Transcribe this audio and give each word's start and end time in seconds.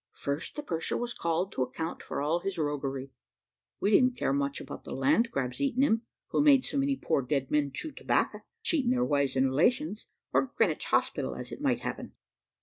First 0.15 0.55
the 0.55 0.63
purser 0.63 0.97
was 0.97 1.13
called 1.13 1.51
to 1.51 1.61
account 1.61 2.01
for 2.01 2.23
all 2.23 2.39
his 2.39 2.57
roguery. 2.57 3.11
We 3.79 3.91
didn't 3.91 4.17
care 4.17 4.33
much 4.33 4.59
about 4.59 4.83
the 4.83 4.95
land 4.95 5.29
crabs 5.29 5.61
eating 5.61 5.83
him, 5.83 6.01
who 6.29 6.41
made 6.41 6.65
so 6.65 6.79
many 6.79 6.95
poor 6.95 7.21
dead 7.21 7.51
men 7.51 7.71
chew 7.71 7.91
tobacco, 7.91 8.39
cheating 8.63 8.89
their 8.89 9.05
wives 9.05 9.35
and 9.35 9.45
relations, 9.45 10.07
or 10.33 10.51
Greenwich 10.55 10.85
Hospital, 10.85 11.35
as 11.35 11.51
it 11.51 11.61
might 11.61 11.81
happen. 11.81 12.13